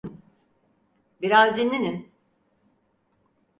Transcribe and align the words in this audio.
Biraz 1.21 1.57
dinlenin. 1.57 2.11